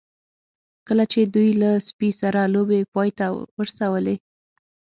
[0.87, 3.25] کله چې دوی له سپي سره لوبې پای ته
[3.57, 4.15] ورسولې